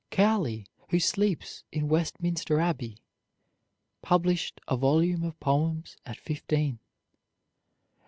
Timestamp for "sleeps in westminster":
0.99-2.59